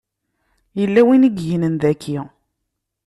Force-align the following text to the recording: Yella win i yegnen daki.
Yella 0.79 1.01
win 1.07 1.27
i 1.27 1.29
yegnen 1.37 1.75
daki. 1.81 2.17